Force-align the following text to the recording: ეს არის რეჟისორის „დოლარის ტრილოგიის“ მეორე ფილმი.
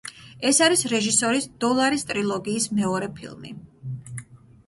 ეს 0.51 0.59
არის 0.67 0.79
რეჟისორის 0.93 1.47
„დოლარის 1.65 2.07
ტრილოგიის“ 2.13 2.67
მეორე 2.79 3.11
ფილმი. 3.19 3.51